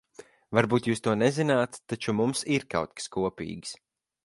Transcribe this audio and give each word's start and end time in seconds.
Varbūt 0.59 0.87
jūs 0.89 1.03
to 1.07 1.13
nezināt, 1.23 1.79
taču 1.93 2.17
mums 2.21 2.43
ir 2.57 2.67
kaut 2.75 2.99
kas 3.01 3.11
kopīgs. 3.19 3.79